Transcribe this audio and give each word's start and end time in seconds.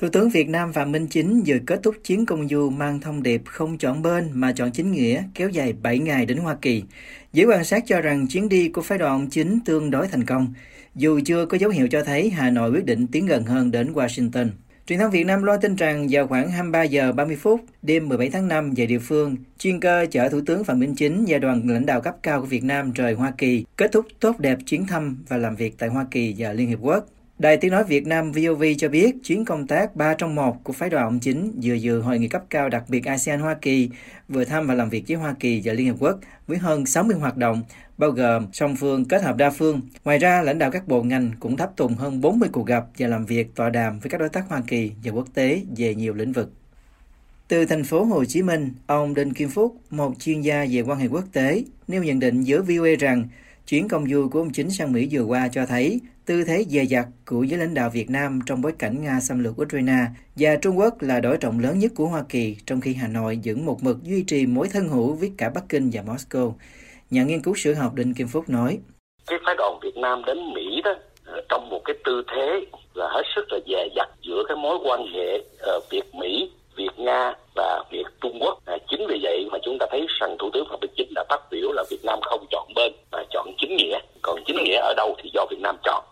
Thủ 0.00 0.08
tướng 0.08 0.30
Việt 0.30 0.48
Nam 0.48 0.72
Phạm 0.72 0.92
Minh 0.92 1.06
Chính 1.06 1.42
vừa 1.46 1.58
kết 1.66 1.80
thúc 1.82 1.94
chuyến 2.04 2.26
công 2.26 2.48
du 2.48 2.70
mang 2.70 3.00
thông 3.00 3.22
điệp 3.22 3.42
không 3.46 3.78
chọn 3.78 4.02
bên 4.02 4.30
mà 4.32 4.52
chọn 4.52 4.70
chính 4.72 4.92
nghĩa 4.92 5.22
kéo 5.34 5.48
dài 5.48 5.72
7 5.82 5.98
ngày 5.98 6.26
đến 6.26 6.38
Hoa 6.38 6.56
Kỳ. 6.62 6.82
Giới 7.32 7.46
quan 7.46 7.64
sát 7.64 7.84
cho 7.86 8.00
rằng 8.00 8.26
chuyến 8.26 8.48
đi 8.48 8.68
của 8.68 8.82
phái 8.82 8.98
đoàn 8.98 9.26
chính 9.30 9.58
tương 9.64 9.90
đối 9.90 10.08
thành 10.08 10.24
công, 10.24 10.54
dù 10.94 11.20
chưa 11.24 11.46
có 11.46 11.58
dấu 11.58 11.70
hiệu 11.70 11.88
cho 11.90 12.02
thấy 12.02 12.30
Hà 12.30 12.50
Nội 12.50 12.70
quyết 12.70 12.84
định 12.84 13.06
tiến 13.06 13.26
gần 13.26 13.44
hơn 13.44 13.70
đến 13.70 13.92
Washington. 13.92 14.48
Truyền 14.86 14.98
thông 14.98 15.10
Việt 15.10 15.24
Nam 15.24 15.42
loan 15.42 15.60
tin 15.60 15.76
rằng 15.76 16.06
vào 16.10 16.26
khoảng 16.26 16.50
23 16.50 16.82
giờ 16.82 17.12
30 17.12 17.36
phút 17.36 17.60
đêm 17.82 18.08
17 18.08 18.30
tháng 18.30 18.48
5 18.48 18.74
về 18.76 18.86
địa 18.86 18.98
phương, 18.98 19.36
chuyên 19.58 19.80
cơ 19.80 20.06
chở 20.10 20.28
Thủ 20.28 20.40
tướng 20.46 20.64
Phạm 20.64 20.78
Minh 20.78 20.94
Chính 20.94 21.24
và 21.28 21.38
đoàn 21.38 21.68
lãnh 21.68 21.86
đạo 21.86 22.00
cấp 22.00 22.16
cao 22.22 22.40
của 22.40 22.46
Việt 22.46 22.64
Nam 22.64 22.92
rời 22.92 23.14
Hoa 23.14 23.32
Kỳ, 23.38 23.64
kết 23.76 23.92
thúc 23.92 24.06
tốt 24.20 24.38
đẹp 24.38 24.58
chuyến 24.66 24.86
thăm 24.86 25.24
và 25.28 25.36
làm 25.36 25.56
việc 25.56 25.78
tại 25.78 25.88
Hoa 25.88 26.06
Kỳ 26.10 26.34
và 26.38 26.52
Liên 26.52 26.68
Hiệp 26.68 26.78
Quốc. 26.82 27.06
Đài 27.40 27.56
Tiếng 27.56 27.70
Nói 27.70 27.84
Việt 27.84 28.06
Nam 28.06 28.32
VOV 28.32 28.64
cho 28.78 28.88
biết 28.88 29.14
chuyến 29.24 29.44
công 29.44 29.66
tác 29.66 29.96
3 29.96 30.14
trong 30.14 30.34
1 30.34 30.64
của 30.64 30.72
phái 30.72 30.90
đoàn 30.90 31.04
ông 31.04 31.20
chính 31.20 31.52
vừa 31.62 31.74
dự 31.74 32.00
hội 32.00 32.18
nghị 32.18 32.28
cấp 32.28 32.44
cao 32.50 32.68
đặc 32.68 32.84
biệt 32.88 33.04
ASEAN-Hoa 33.04 33.54
Kỳ, 33.54 33.90
vừa 34.28 34.44
thăm 34.44 34.66
và 34.66 34.74
làm 34.74 34.88
việc 34.88 35.04
với 35.08 35.16
Hoa 35.16 35.34
Kỳ 35.40 35.62
và 35.64 35.72
Liên 35.72 35.88
Hợp 35.88 35.96
Quốc 35.98 36.18
với 36.46 36.58
hơn 36.58 36.86
60 36.86 37.16
hoạt 37.16 37.36
động, 37.36 37.62
bao 37.98 38.10
gồm 38.10 38.46
song 38.52 38.76
phương 38.76 39.04
kết 39.04 39.22
hợp 39.22 39.36
đa 39.36 39.50
phương. 39.50 39.80
Ngoài 40.04 40.18
ra, 40.18 40.42
lãnh 40.42 40.58
đạo 40.58 40.70
các 40.70 40.88
bộ 40.88 41.02
ngành 41.02 41.30
cũng 41.40 41.56
tháp 41.56 41.76
tùng 41.76 41.94
hơn 41.94 42.20
40 42.20 42.48
cuộc 42.52 42.66
gặp 42.66 42.84
và 42.98 43.08
làm 43.08 43.26
việc 43.26 43.54
tọa 43.54 43.70
đàm 43.70 44.00
với 44.00 44.10
các 44.10 44.20
đối 44.20 44.28
tác 44.28 44.48
Hoa 44.48 44.62
Kỳ 44.66 44.92
và 45.04 45.12
quốc 45.12 45.28
tế 45.34 45.62
về 45.76 45.94
nhiều 45.94 46.14
lĩnh 46.14 46.32
vực. 46.32 46.52
Từ 47.48 47.64
thành 47.64 47.84
phố 47.84 48.04
Hồ 48.04 48.24
Chí 48.24 48.42
Minh, 48.42 48.72
ông 48.86 49.14
Đinh 49.14 49.34
Kim 49.34 49.48
Phúc, 49.48 49.76
một 49.90 50.12
chuyên 50.18 50.40
gia 50.40 50.66
về 50.70 50.80
quan 50.80 50.98
hệ 50.98 51.06
quốc 51.06 51.24
tế, 51.32 51.64
nêu 51.88 52.02
nhận 52.02 52.18
định 52.18 52.42
giữa 52.42 52.62
VOA 52.62 52.90
rằng 52.98 53.28
chuyến 53.70 53.88
công 53.88 54.06
du 54.06 54.28
của 54.32 54.38
ông 54.38 54.52
chính 54.52 54.70
sang 54.70 54.92
Mỹ 54.92 55.08
vừa 55.10 55.22
qua 55.22 55.48
cho 55.52 55.66
thấy 55.66 56.00
tư 56.26 56.44
thế 56.44 56.64
dè 56.68 56.84
dặt 56.84 57.06
của 57.26 57.42
giới 57.42 57.58
lãnh 57.58 57.74
đạo 57.74 57.90
Việt 57.94 58.10
Nam 58.10 58.40
trong 58.46 58.62
bối 58.62 58.72
cảnh 58.78 59.02
Nga 59.02 59.20
xâm 59.20 59.44
lược 59.44 59.62
Ukraine 59.62 60.04
và 60.36 60.56
Trung 60.62 60.78
Quốc 60.78 61.02
là 61.02 61.20
đối 61.20 61.36
trọng 61.36 61.60
lớn 61.60 61.78
nhất 61.78 61.92
của 61.96 62.06
Hoa 62.06 62.24
Kỳ, 62.28 62.56
trong 62.66 62.80
khi 62.80 62.94
Hà 62.94 63.08
Nội 63.08 63.40
vẫn 63.44 63.66
một 63.66 63.78
mực 63.82 64.02
duy 64.02 64.24
trì 64.26 64.46
mối 64.46 64.68
thân 64.72 64.88
hữu 64.88 65.14
với 65.14 65.32
cả 65.38 65.50
Bắc 65.54 65.64
Kinh 65.68 65.90
và 65.92 66.02
Moscow. 66.02 66.52
Nhà 67.10 67.24
nghiên 67.24 67.42
cứu 67.42 67.54
sử 67.54 67.74
học 67.74 67.94
Đinh 67.94 68.14
Kim 68.14 68.28
Phúc 68.28 68.44
nói. 68.48 68.78
Cái 69.26 69.38
phái 69.46 69.54
đoàn 69.58 69.78
Việt 69.82 69.96
Nam 69.96 70.22
đến 70.26 70.38
Mỹ 70.54 70.82
đó 70.84 70.94
trong 71.48 71.68
một 71.70 71.80
cái 71.84 71.96
tư 72.04 72.22
thế 72.32 72.60
là 72.94 73.08
hết 73.08 73.22
sức 73.34 73.44
là 73.52 73.58
dè 73.66 73.88
dặt 73.96 74.08
giữa 74.22 74.42
cái 74.48 74.56
mối 74.56 74.78
quan 74.84 75.00
hệ 75.14 75.42
ờ, 75.58 75.80
Việt 75.90 76.14
Mỹ, 76.14 76.50
Việt 76.80 76.98
Nga 76.98 77.34
và 77.56 77.84
Việt 77.92 78.06
Trung 78.20 78.38
Quốc. 78.40 78.58
À, 78.64 78.76
chính 78.90 79.00
vì 79.08 79.20
vậy 79.22 79.48
mà 79.52 79.58
chúng 79.64 79.76
ta 79.80 79.86
thấy 79.90 80.06
rằng 80.20 80.36
Thủ 80.38 80.50
tướng 80.52 80.66
Phạm 80.70 80.80
Minh 80.80 80.90
Chính 80.96 81.14
đã 81.14 81.24
phát 81.28 81.40
biểu 81.50 81.72
là 81.72 81.84
Việt 81.90 82.04
Nam 82.04 82.18
không 82.22 82.46
chọn 82.50 82.68
bên 82.74 82.92
mà 83.12 83.18
chọn 83.30 83.46
chính 83.58 83.76
nghĩa. 83.76 83.98
Còn 84.22 84.40
chính 84.46 84.56
nghĩa 84.64 84.76
ở 84.76 84.94
đâu 84.96 85.14
thì 85.22 85.30
do 85.34 85.46
Việt 85.50 85.60
Nam 85.60 85.76
chọn. 85.84 86.04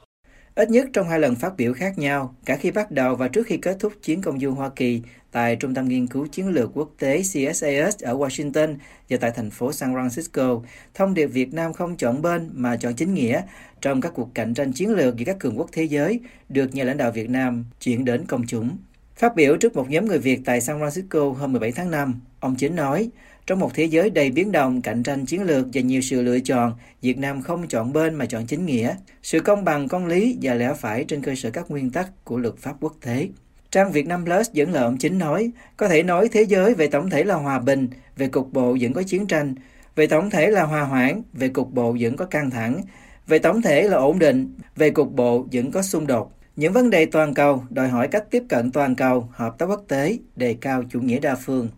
Ít 0.54 0.70
nhất 0.70 0.86
trong 0.92 1.08
hai 1.08 1.20
lần 1.20 1.34
phát 1.34 1.52
biểu 1.56 1.72
khác 1.72 1.92
nhau, 1.96 2.34
cả 2.44 2.56
khi 2.56 2.70
bắt 2.70 2.90
đầu 2.90 3.14
và 3.14 3.28
trước 3.28 3.42
khi 3.46 3.56
kết 3.56 3.76
thúc 3.80 3.92
chuyến 4.04 4.22
công 4.22 4.40
du 4.40 4.50
Hoa 4.50 4.70
Kỳ 4.76 5.00
tại 5.32 5.56
Trung 5.56 5.74
tâm 5.74 5.88
Nghiên 5.88 6.06
cứu 6.06 6.26
Chiến 6.32 6.48
lược 6.48 6.70
Quốc 6.74 6.88
tế 6.98 7.18
CSAS 7.18 8.04
ở 8.04 8.14
Washington 8.14 8.76
và 9.10 9.16
tại 9.20 9.30
thành 9.36 9.50
phố 9.50 9.72
San 9.72 9.94
Francisco, 9.94 10.62
thông 10.94 11.14
điệp 11.14 11.26
Việt 11.26 11.54
Nam 11.54 11.72
không 11.72 11.96
chọn 11.96 12.22
bên 12.22 12.50
mà 12.52 12.76
chọn 12.76 12.94
chính 12.94 13.14
nghĩa 13.14 13.42
trong 13.80 14.00
các 14.00 14.12
cuộc 14.14 14.28
cạnh 14.34 14.54
tranh 14.54 14.72
chiến 14.72 14.90
lược 14.90 15.16
giữa 15.16 15.24
các 15.26 15.36
cường 15.40 15.58
quốc 15.58 15.68
thế 15.72 15.84
giới 15.84 16.20
được 16.48 16.74
nhà 16.74 16.84
lãnh 16.84 16.96
đạo 16.96 17.10
Việt 17.10 17.30
Nam 17.30 17.64
chuyển 17.80 18.04
đến 18.04 18.26
công 18.26 18.42
chúng. 18.48 18.76
Phát 19.18 19.36
biểu 19.36 19.56
trước 19.56 19.76
một 19.76 19.90
nhóm 19.90 20.04
người 20.04 20.18
Việt 20.18 20.40
tại 20.44 20.60
San 20.60 20.80
Francisco 20.80 21.32
hôm 21.32 21.52
17 21.52 21.72
tháng 21.72 21.90
5, 21.90 22.20
ông 22.40 22.54
Chính 22.56 22.76
nói, 22.76 23.10
trong 23.46 23.58
một 23.58 23.70
thế 23.74 23.84
giới 23.84 24.10
đầy 24.10 24.30
biến 24.30 24.52
động, 24.52 24.82
cạnh 24.82 25.02
tranh 25.02 25.26
chiến 25.26 25.42
lược 25.42 25.66
và 25.72 25.80
nhiều 25.80 26.00
sự 26.00 26.22
lựa 26.22 26.40
chọn, 26.40 26.72
Việt 27.02 27.18
Nam 27.18 27.42
không 27.42 27.68
chọn 27.68 27.92
bên 27.92 28.14
mà 28.14 28.26
chọn 28.26 28.46
chính 28.46 28.66
nghĩa, 28.66 28.94
sự 29.22 29.40
công 29.40 29.64
bằng, 29.64 29.88
công 29.88 30.06
lý 30.06 30.38
và 30.42 30.54
lẽ 30.54 30.72
phải 30.78 31.04
trên 31.04 31.22
cơ 31.22 31.34
sở 31.34 31.50
các 31.50 31.70
nguyên 31.70 31.90
tắc 31.90 32.24
của 32.24 32.38
luật 32.38 32.56
pháp 32.58 32.76
quốc 32.80 32.94
tế. 33.04 33.28
Trang 33.70 33.92
Việt 33.92 34.06
Nam 34.06 34.24
Plus 34.24 34.52
dẫn 34.52 34.72
lời 34.72 34.84
ông 34.84 34.98
Chính 34.98 35.18
nói, 35.18 35.50
có 35.76 35.88
thể 35.88 36.02
nói 36.02 36.28
thế 36.32 36.42
giới 36.42 36.74
về 36.74 36.86
tổng 36.86 37.10
thể 37.10 37.24
là 37.24 37.34
hòa 37.34 37.58
bình, 37.58 37.88
về 38.16 38.28
cục 38.28 38.52
bộ 38.52 38.76
vẫn 38.80 38.92
có 38.92 39.02
chiến 39.02 39.26
tranh, 39.26 39.54
về 39.96 40.06
tổng 40.06 40.30
thể 40.30 40.50
là 40.50 40.62
hòa 40.62 40.82
hoãn, 40.82 41.22
về 41.32 41.48
cục 41.48 41.72
bộ 41.72 41.96
vẫn 42.00 42.16
có 42.16 42.24
căng 42.24 42.50
thẳng, 42.50 42.82
về 43.26 43.38
tổng 43.38 43.62
thể 43.62 43.82
là 43.82 43.96
ổn 43.96 44.18
định, 44.18 44.54
về 44.76 44.90
cục 44.90 45.12
bộ 45.12 45.46
vẫn 45.52 45.70
có 45.70 45.82
xung 45.82 46.06
đột. 46.06 46.37
Những 46.58 46.72
vấn 46.72 46.90
đề 46.90 47.06
toàn 47.06 47.34
cầu 47.34 47.64
đòi 47.70 47.88
hỏi 47.88 48.08
cách 48.08 48.24
tiếp 48.30 48.42
cận 48.48 48.72
toàn 48.72 48.94
cầu, 48.94 49.28
hợp 49.32 49.58
tác 49.58 49.66
quốc 49.66 49.84
tế, 49.88 50.18
đề 50.36 50.56
cao 50.60 50.82
chủ 50.90 51.00
nghĩa 51.00 51.18
đa 51.18 51.34
phương. 51.34 51.68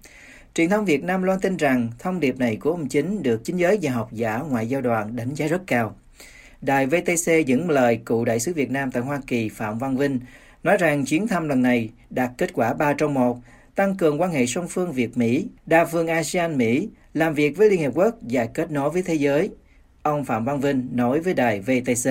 Truyền 0.55 0.71
thông 0.71 0.85
Việt 0.85 1.05
Nam 1.05 1.23
loan 1.23 1.41
tin 1.41 1.57
rằng 1.57 1.89
thông 1.99 2.21
điệp 2.21 2.39
này 2.39 2.57
của 2.57 2.71
ông 2.71 2.89
Chính 2.89 3.23
được 3.23 3.41
chính 3.45 3.57
giới 3.57 3.79
và 3.83 3.93
học 3.93 4.09
giả 4.13 4.39
ngoại 4.39 4.67
giao 4.67 4.81
đoàn 4.81 5.17
đánh 5.17 5.35
giá 5.35 5.47
rất 5.47 5.63
cao. 5.67 5.97
Đài 6.61 6.87
VTC 6.87 7.47
dẫn 7.47 7.71
lời 7.71 8.01
cựu 8.07 8.25
đại 8.25 8.41
sứ 8.41 8.55
Việt 8.55 8.71
Nam 8.71 8.91
tại 8.91 9.03
Hoa 9.03 9.21
Kỳ 9.27 9.49
Phạm 9.49 9.79
Văn 9.79 9.97
Vinh 9.97 10.21
nói 10.63 10.77
rằng 10.77 11.05
chuyến 11.05 11.29
thăm 11.29 11.49
lần 11.49 11.63
này 11.63 11.91
đạt 12.11 12.31
kết 12.39 12.53
quả 12.53 12.75
3 12.75 12.93
trong 12.93 13.15
1, 13.15 13.39
tăng 13.75 13.97
cường 13.97 14.21
quan 14.21 14.33
hệ 14.33 14.47
song 14.47 14.69
phương 14.69 14.93
Việt-Mỹ, 14.93 15.47
đa 15.67 15.85
phương 15.85 16.07
ASEAN-Mỹ, 16.07 16.89
làm 17.15 17.35
việc 17.35 17.57
với 17.57 17.71
Liên 17.71 17.81
Hiệp 17.81 17.93
Quốc 17.95 18.15
và 18.21 18.47
kết 18.47 18.71
nối 18.71 18.91
với 18.91 19.03
thế 19.03 19.15
giới. 19.15 19.51
Ông 20.03 20.25
Phạm 20.25 20.45
Văn 20.45 20.61
Vinh 20.61 20.89
nói 20.93 21.21
với 21.21 21.35
đài 21.35 21.61
VTC. 21.61 22.11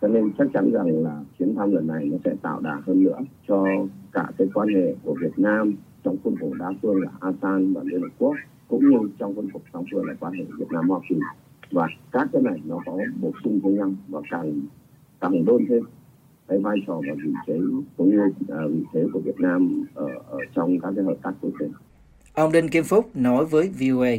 Cho 0.00 0.08
nên 0.08 0.32
chắc 0.38 0.46
chắn 0.54 0.70
rằng 0.72 1.04
là 1.04 1.20
chuyến 1.38 1.54
thăm 1.54 1.72
lần 1.72 1.86
này 1.86 2.04
nó 2.04 2.16
sẽ 2.24 2.30
tạo 2.42 2.60
đà 2.60 2.78
hơn 2.86 3.04
nữa 3.04 3.18
cho 3.48 3.64
cả 4.12 4.24
cái 4.38 4.48
quan 4.54 4.68
hệ 4.68 4.94
của 5.04 5.14
Việt 5.20 5.38
Nam 5.38 5.74
trong 6.04 6.16
khuôn 6.24 6.36
khổ 6.40 6.54
đa 6.58 6.72
phương 6.82 7.00
là 7.02 7.10
ASEAN 7.20 7.74
và 7.74 7.80
Liên 7.84 8.02
Hợp 8.02 8.08
Quốc 8.18 8.34
cũng 8.68 8.90
như 8.90 9.10
trong 9.18 9.34
khuôn 9.34 9.50
khổ 9.52 9.60
song 9.72 9.84
phương 9.92 10.04
là 10.04 10.14
quan 10.20 10.32
hệ 10.32 10.44
Việt 10.58 10.70
Nam 10.70 10.88
Hoa 10.88 11.00
Kỳ 11.08 11.16
và 11.70 11.88
các 12.12 12.28
cái 12.32 12.42
này 12.42 12.60
nó 12.64 12.78
có 12.86 12.98
bổ 13.20 13.32
sung 13.44 13.60
với 13.62 13.72
nhau 13.72 13.90
và 14.08 14.20
càng 14.30 14.60
càng 15.20 15.44
đôn 15.44 15.66
thêm 15.68 15.82
cái 16.48 16.58
vai 16.58 16.76
trò 16.86 16.94
và 16.94 17.14
vị 17.24 17.32
trí 17.46 17.52
cũng 17.96 18.10
như 18.10 18.24
uh, 18.26 18.70
vị 18.70 18.84
thế 18.92 19.00
của 19.12 19.20
Việt 19.24 19.40
Nam 19.40 19.86
ở, 19.94 20.06
ở 20.30 20.38
trong 20.54 20.80
các 20.80 20.92
cái 20.96 21.04
hợp 21.04 21.16
tác 21.22 21.32
quốc 21.40 21.50
tế. 21.60 21.66
Ông 22.34 22.52
Đinh 22.52 22.68
Kim 22.68 22.84
Phúc 22.84 23.10
nói 23.14 23.44
với 23.44 23.70
VOA. 23.80 24.10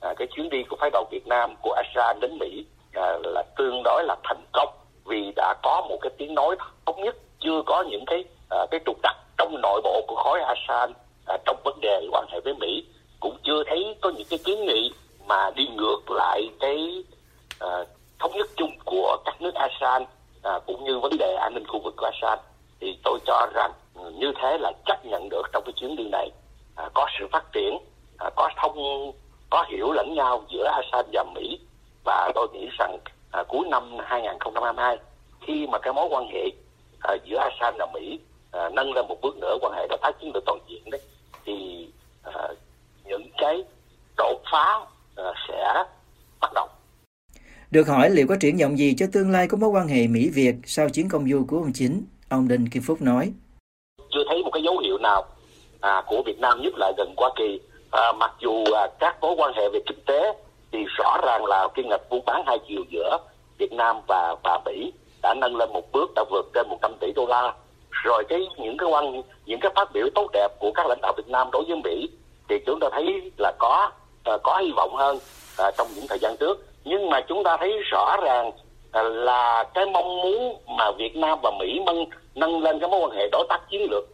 À, 0.00 0.14
cái 0.18 0.28
chuyến 0.36 0.50
đi 0.50 0.58
của 0.70 0.76
phái 0.80 0.90
đoàn 0.90 1.04
Việt 1.12 1.26
Nam 1.26 1.50
của 1.62 1.72
ASEAN 1.72 2.20
đến 2.20 2.38
Mỹ 2.38 2.66
à, 2.66 2.83
Ờ, 2.94 3.20
là 3.24 3.42
tương 3.56 3.82
đối 3.84 4.04
là 4.04 4.16
thành 4.24 4.44
công 4.52 4.68
vì 5.04 5.32
đã 5.36 5.54
có 5.62 5.86
một 5.88 5.98
cái 6.00 6.10
tiếng 6.18 6.34
nói 6.34 6.56
thống 6.86 7.02
nhất 7.04 7.16
chưa 7.40 7.62
có 7.66 7.82
những 7.82 8.04
cái 8.06 8.24
à, 8.50 8.66
cái 8.70 8.80
trục 8.86 8.96
trặc 9.02 9.16
trong 9.38 9.60
nội 9.62 9.80
bộ 9.84 10.04
của 10.08 10.16
khối 10.16 10.40
ASEAN 10.40 10.92
à, 10.92 10.94
ờ, 11.24 11.36
trong 11.44 11.56
vấn 11.64 11.80
đề 11.80 12.08
quan 12.10 12.26
hệ 12.32 12.40
với 12.40 12.54
Mỹ. 12.54 12.84
Cũng 13.20 13.36
chưa 13.44 13.62
thấy 13.66 13.96
có 14.00 14.10
những 14.10 14.26
cái 14.30 14.38
kiến 14.44 14.66
nghị 14.66 14.92
mà 15.26 15.50
đi 15.50 15.66
ngược 15.66 16.10
lại 16.10 16.48
cái 16.60 17.04
à, 17.60 17.68
thống 18.18 18.32
nhất 18.34 18.46
chung 18.56 18.70
của 18.84 19.16
các 19.24 19.42
nước 19.42 19.54
ASEAN 19.54 20.04
à, 20.42 20.58
cũng 20.66 20.84
như 20.84 20.98
vấn 20.98 21.12
đề 21.18 21.34
an 21.34 21.54
ninh 21.54 21.66
khu 21.66 21.80
vực 21.84 21.94
của 21.96 22.06
ASEAN 22.06 22.38
thì 22.80 22.98
tôi 23.04 23.18
cho 23.26 23.46
rằng 23.54 23.72
ừ, 23.94 24.10
như 24.18 24.32
thế 24.42 24.58
là 24.58 24.72
chấp 24.86 25.06
nhận 25.06 25.28
được 25.28 25.42
trong 25.52 25.62
cái 25.66 25.72
chuyến 25.76 25.96
đi 25.96 26.08
này. 26.12 26.30
À, 26.76 26.88
có 26.94 27.06
sự 27.18 27.26
phát 27.32 27.44
triển 27.52 27.78
à, 28.18 28.30
có 28.36 28.50
thông 28.62 29.12
có 29.50 29.64
hiểu 29.68 29.92
lẫn 29.92 30.14
nhau 30.14 30.44
giữa 30.48 30.64
ASEAN 30.64 31.04
và 31.12 31.24
Mỹ 31.34 31.58
và 32.04 32.32
tôi 32.34 32.48
nghĩ 32.52 32.68
rằng 32.78 32.98
à, 33.30 33.42
cuối 33.48 33.66
năm 33.70 33.96
2022 34.04 34.98
khi 35.46 35.66
mà 35.66 35.78
cái 35.78 35.92
mối 35.92 36.08
quan 36.10 36.26
hệ 36.32 36.50
à, 37.00 37.14
giữa 37.24 37.36
ASEAN 37.36 37.74
và 37.78 37.86
Mỹ 37.94 38.18
à, 38.50 38.68
nâng 38.68 38.92
lên 38.92 39.08
một 39.08 39.16
bước 39.22 39.36
nữa 39.36 39.56
quan 39.60 39.72
hệ 39.76 39.86
đối 39.88 39.98
tác 40.02 40.12
chiến 40.20 40.30
lược 40.34 40.42
toàn 40.46 40.58
diện 40.68 40.90
đấy 40.90 41.00
thì 41.44 41.88
à, 42.22 42.48
những 43.04 43.28
cái 43.38 43.64
đột 44.16 44.42
phá 44.52 44.80
à, 45.16 45.24
sẽ 45.48 45.84
bắt 46.40 46.50
đầu. 46.54 46.68
Được 47.70 47.88
hỏi 47.88 48.10
liệu 48.10 48.26
có 48.28 48.36
triển 48.40 48.56
vọng 48.56 48.78
gì 48.78 48.94
cho 48.98 49.06
tương 49.12 49.30
lai 49.30 49.48
của 49.48 49.56
mối 49.56 49.70
quan 49.70 49.88
hệ 49.88 50.06
Mỹ-Việt 50.06 50.54
sau 50.64 50.88
chuyến 50.88 51.08
công 51.08 51.28
du 51.28 51.44
của 51.48 51.56
ông 51.56 51.72
Chính, 51.74 52.04
ông 52.28 52.48
Đinh 52.48 52.66
Kim 52.70 52.82
Phúc 52.86 53.02
nói. 53.02 53.32
Chưa 54.10 54.24
thấy 54.28 54.42
một 54.42 54.50
cái 54.52 54.62
dấu 54.62 54.78
hiệu 54.78 54.98
nào 54.98 55.24
à, 55.80 56.02
của 56.06 56.22
Việt 56.26 56.38
Nam 56.38 56.62
nhất 56.62 56.74
là 56.76 56.92
gần 56.96 57.14
Hoa 57.16 57.30
Kỳ. 57.36 57.60
À, 57.90 58.12
mặc 58.12 58.32
dù 58.40 58.64
à, 58.64 58.88
các 59.00 59.16
mối 59.20 59.34
quan 59.38 59.52
hệ 59.54 59.62
về 59.72 59.80
kinh 59.86 60.00
tế 60.06 60.32
thì 60.74 60.84
rõ 60.98 61.18
ràng 61.22 61.44
là 61.44 61.68
kim 61.74 61.88
ngạch 61.88 62.10
buôn 62.10 62.24
bán 62.26 62.42
hai 62.46 62.58
chiều 62.68 62.84
giữa 62.90 63.18
Việt 63.58 63.72
Nam 63.72 64.00
và 64.08 64.36
và 64.42 64.60
Mỹ 64.64 64.92
đã 65.22 65.34
nâng 65.34 65.56
lên 65.56 65.72
một 65.72 65.92
bước 65.92 66.12
đã 66.16 66.24
vượt 66.30 66.46
trên 66.54 66.68
100 66.68 66.92
tỷ 67.00 67.12
đô 67.16 67.26
la. 67.26 67.52
Rồi 67.90 68.24
cái 68.28 68.48
những 68.56 68.76
cái 68.76 68.88
quan 68.88 69.22
những 69.46 69.60
cái 69.60 69.72
phát 69.76 69.92
biểu 69.92 70.06
tốt 70.14 70.30
đẹp 70.32 70.48
của 70.58 70.72
các 70.74 70.86
lãnh 70.86 70.98
đạo 71.02 71.12
Việt 71.16 71.28
Nam 71.28 71.48
đối 71.52 71.64
với 71.64 71.76
Mỹ 71.84 72.08
thì 72.48 72.58
chúng 72.66 72.80
ta 72.80 72.88
thấy 72.92 73.30
là 73.38 73.52
có 73.58 73.90
uh, 74.34 74.42
có 74.42 74.58
hy 74.58 74.72
vọng 74.76 74.94
hơn 74.94 75.16
uh, 75.16 75.74
trong 75.78 75.86
những 75.94 76.04
thời 76.08 76.18
gian 76.18 76.36
trước. 76.36 76.66
Nhưng 76.84 77.10
mà 77.10 77.20
chúng 77.20 77.44
ta 77.44 77.56
thấy 77.56 77.78
rõ 77.90 78.16
ràng 78.22 78.48
uh, 78.48 78.54
là 79.12 79.64
cái 79.74 79.86
mong 79.86 80.22
muốn 80.22 80.56
mà 80.66 80.90
Việt 80.90 81.16
Nam 81.16 81.38
và 81.42 81.50
Mỹ 81.58 81.80
nâng 81.86 82.04
nâng 82.34 82.62
lên 82.62 82.80
cái 82.80 82.88
mối 82.88 83.00
quan 83.00 83.10
hệ 83.10 83.28
đối 83.32 83.46
tác 83.48 83.60
chiến 83.70 83.90
lược 83.90 84.04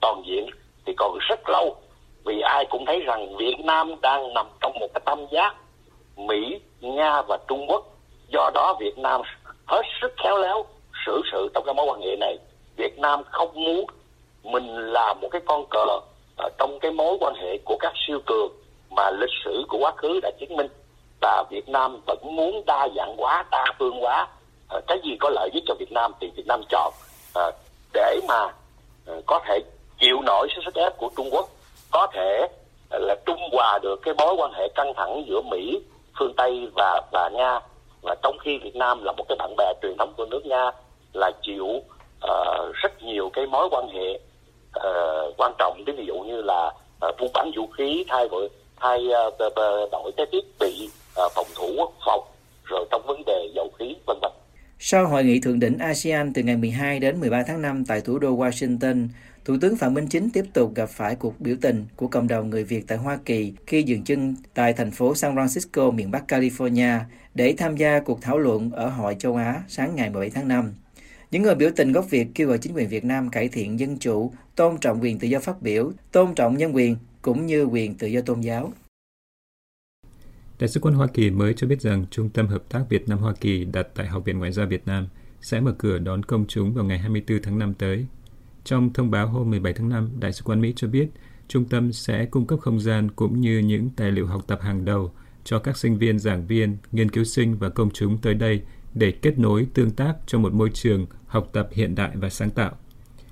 toàn 0.00 0.22
diện 0.26 0.46
thì 0.86 0.92
còn 0.96 1.18
rất 1.28 1.48
lâu. 1.48 1.76
Vì 2.24 2.40
ai 2.40 2.64
cũng 2.70 2.86
thấy 2.86 3.00
rằng 3.00 3.36
Việt 3.36 3.56
Nam 3.64 3.94
đang 4.00 4.34
nằm 4.34 4.46
trong 4.60 4.72
một 4.80 4.88
cái 4.94 5.00
tam 5.04 5.26
giác 5.30 5.54
Mỹ, 6.26 6.60
Nga 6.80 7.22
và 7.22 7.38
Trung 7.48 7.66
Quốc. 7.68 7.84
Do 8.28 8.50
đó 8.54 8.76
Việt 8.80 8.98
Nam 8.98 9.20
hết 9.66 9.82
sức 10.00 10.12
khéo 10.22 10.38
léo 10.38 10.64
xử 11.06 11.22
sự 11.32 11.48
trong 11.54 11.64
cái 11.66 11.74
mối 11.74 11.86
quan 11.88 12.00
hệ 12.00 12.16
này. 12.20 12.36
Việt 12.76 12.98
Nam 12.98 13.22
không 13.30 13.54
muốn 13.54 13.86
mình 14.42 14.92
là 14.92 15.14
một 15.14 15.28
cái 15.30 15.40
con 15.46 15.64
cờ 15.70 15.86
ở 16.36 16.48
trong 16.58 16.78
cái 16.80 16.92
mối 16.92 17.16
quan 17.20 17.34
hệ 17.34 17.58
của 17.64 17.76
các 17.80 17.92
siêu 18.06 18.18
cường 18.26 18.48
mà 18.90 19.10
lịch 19.10 19.30
sử 19.44 19.64
của 19.68 19.78
quá 19.78 19.92
khứ 19.96 20.20
đã 20.22 20.30
chứng 20.40 20.56
minh 20.56 20.68
và 21.20 21.44
Việt 21.50 21.68
Nam 21.68 22.00
vẫn 22.06 22.18
muốn 22.22 22.62
đa 22.66 22.88
dạng 22.96 23.16
hóa, 23.16 23.44
đa 23.50 23.64
phương 23.78 24.00
hóa 24.00 24.28
ờ, 24.68 24.80
cái 24.86 24.98
gì 25.04 25.16
có 25.20 25.30
lợi 25.30 25.50
nhất 25.54 25.62
cho 25.66 25.74
Việt 25.78 25.92
Nam 25.92 26.12
thì 26.20 26.30
Việt 26.36 26.46
Nam 26.46 26.60
chọn. 26.68 26.92
Ờ, 27.34 27.52
để 27.92 28.20
mà 28.28 28.52
ờ, 29.06 29.22
có 29.26 29.40
thể 29.46 29.60
chịu 29.98 30.20
nổi 30.22 30.48
sức 30.64 30.74
ép 30.74 30.96
của 30.96 31.10
Trung 31.16 31.28
Quốc, 31.30 31.48
có 31.90 32.06
thể 32.12 32.48
là 32.90 33.16
trung 33.26 33.40
hòa 33.52 33.78
được 33.82 34.00
cái 34.02 34.14
mối 34.14 34.34
quan 34.38 34.52
hệ 34.52 34.68
căng 34.74 34.92
thẳng 34.96 35.24
giữa 35.28 35.40
Mỹ, 35.40 35.80
phương 36.20 36.34
Tây 36.36 36.68
và 36.74 37.00
và 37.12 37.30
Nga. 37.32 37.60
Và 38.02 38.14
trong 38.22 38.38
khi 38.38 38.58
Việt 38.58 38.76
Nam 38.76 39.04
là 39.04 39.12
một 39.12 39.24
cái 39.28 39.36
bạn 39.38 39.54
bè 39.56 39.72
truyền 39.82 39.96
thống 39.98 40.14
của 40.16 40.26
nước 40.30 40.46
Nga 40.46 40.70
là 41.12 41.30
chịu 41.42 41.66
uh, 41.66 42.74
rất 42.74 43.02
nhiều 43.02 43.30
cái 43.32 43.46
mối 43.46 43.68
quan 43.70 43.88
hệ 43.88 44.20
uh, 44.76 45.34
quan 45.36 45.52
trọng. 45.58 45.84
Ví 45.86 46.06
dụ 46.06 46.14
như 46.14 46.42
là 46.42 46.72
uh, 47.08 47.20
buôn 47.20 47.30
bán 47.34 47.50
vũ 47.56 47.66
khí 47.66 48.04
thay 48.08 48.28
đổi 48.28 48.48
thay 48.76 49.08
uh, 49.28 49.38
đổi 49.92 50.12
cái 50.16 50.26
thiết 50.32 50.44
bị 50.60 50.90
uh, 51.26 51.32
phòng 51.34 51.46
thủ 51.56 51.74
quốc 51.76 51.92
phòng 52.06 52.24
rồi 52.64 52.86
trong 52.90 53.02
vấn 53.06 53.22
đề 53.26 53.50
dầu 53.54 53.70
khí 53.78 53.96
vân 54.06 54.16
vân. 54.22 54.30
Sau 54.78 55.06
hội 55.06 55.24
nghị 55.24 55.40
thượng 55.40 55.60
đỉnh 55.60 55.78
ASEAN 55.78 56.32
từ 56.32 56.42
ngày 56.42 56.56
12 56.56 56.98
đến 56.98 57.20
13 57.20 57.42
tháng 57.46 57.62
5 57.62 57.84
tại 57.88 58.00
thủ 58.00 58.18
đô 58.18 58.28
Washington, 58.28 59.08
Thủ 59.44 59.56
tướng 59.60 59.76
Phạm 59.76 59.94
Minh 59.94 60.06
Chính 60.06 60.30
tiếp 60.30 60.44
tục 60.52 60.74
gặp 60.74 60.86
phải 60.86 61.16
cuộc 61.16 61.40
biểu 61.40 61.56
tình 61.60 61.86
của 61.96 62.08
cộng 62.08 62.28
đồng 62.28 62.50
người 62.50 62.64
Việt 62.64 62.84
tại 62.86 62.98
Hoa 62.98 63.18
Kỳ 63.24 63.52
khi 63.66 63.82
dừng 63.82 64.04
chân 64.04 64.36
tại 64.54 64.72
thành 64.72 64.90
phố 64.90 65.14
San 65.14 65.34
Francisco, 65.34 65.92
miền 65.92 66.10
Bắc 66.10 66.24
California, 66.32 67.00
để 67.34 67.54
tham 67.58 67.76
gia 67.76 68.00
cuộc 68.00 68.22
thảo 68.22 68.38
luận 68.38 68.70
ở 68.70 68.88
Hội 68.88 69.16
châu 69.18 69.36
Á 69.36 69.62
sáng 69.68 69.96
ngày 69.96 70.10
17 70.10 70.30
tháng 70.30 70.48
5. 70.48 70.72
Những 71.30 71.42
người 71.42 71.54
biểu 71.54 71.70
tình 71.76 71.92
gốc 71.92 72.10
Việt 72.10 72.28
kêu 72.34 72.48
gọi 72.48 72.58
chính 72.58 72.74
quyền 72.74 72.88
Việt 72.88 73.04
Nam 73.04 73.30
cải 73.30 73.48
thiện 73.48 73.80
dân 73.80 73.98
chủ, 73.98 74.32
tôn 74.56 74.78
trọng 74.80 75.00
quyền 75.02 75.18
tự 75.18 75.28
do 75.28 75.40
phát 75.40 75.62
biểu, 75.62 75.92
tôn 76.12 76.34
trọng 76.34 76.58
nhân 76.58 76.74
quyền, 76.74 76.96
cũng 77.22 77.46
như 77.46 77.64
quyền 77.64 77.94
tự 77.94 78.06
do 78.06 78.20
tôn 78.20 78.40
giáo. 78.40 78.72
Đại 80.58 80.68
sứ 80.68 80.80
quán 80.80 80.94
Hoa 80.94 81.06
Kỳ 81.06 81.30
mới 81.30 81.54
cho 81.54 81.66
biết 81.66 81.80
rằng 81.80 82.06
Trung 82.10 82.30
tâm 82.30 82.46
Hợp 82.46 82.62
tác 82.68 82.84
Việt 82.88 83.08
Nam-Hoa 83.08 83.34
Kỳ 83.40 83.64
đặt 83.64 83.86
tại 83.94 84.06
Học 84.06 84.24
viện 84.24 84.38
Ngoại 84.38 84.52
giao 84.52 84.66
Việt 84.66 84.86
Nam 84.86 85.08
sẽ 85.40 85.60
mở 85.60 85.74
cửa 85.78 85.98
đón 85.98 86.22
công 86.22 86.44
chúng 86.48 86.74
vào 86.74 86.84
ngày 86.84 86.98
24 86.98 87.42
tháng 87.42 87.58
5 87.58 87.74
tới. 87.74 88.06
Trong 88.70 88.92
thông 88.92 89.10
báo 89.10 89.28
hôm 89.28 89.50
17 89.50 89.72
tháng 89.72 89.88
5, 89.88 90.10
Đại 90.20 90.32
sứ 90.32 90.42
quán 90.44 90.60
Mỹ 90.60 90.72
cho 90.76 90.88
biết 90.88 91.08
trung 91.48 91.64
tâm 91.64 91.92
sẽ 91.92 92.24
cung 92.24 92.46
cấp 92.46 92.58
không 92.60 92.80
gian 92.80 93.10
cũng 93.10 93.40
như 93.40 93.58
những 93.58 93.90
tài 93.96 94.12
liệu 94.12 94.26
học 94.26 94.44
tập 94.46 94.58
hàng 94.62 94.84
đầu 94.84 95.12
cho 95.44 95.58
các 95.58 95.76
sinh 95.76 95.98
viên, 95.98 96.18
giảng 96.18 96.46
viên, 96.46 96.76
nghiên 96.92 97.10
cứu 97.10 97.24
sinh 97.24 97.58
và 97.58 97.68
công 97.68 97.90
chúng 97.90 98.18
tới 98.18 98.34
đây 98.34 98.62
để 98.94 99.10
kết 99.10 99.38
nối 99.38 99.66
tương 99.74 99.90
tác 99.90 100.14
trong 100.26 100.42
một 100.42 100.52
môi 100.52 100.70
trường 100.74 101.06
học 101.26 101.50
tập 101.52 101.68
hiện 101.72 101.94
đại 101.94 102.10
và 102.14 102.28
sáng 102.28 102.50
tạo. 102.50 102.72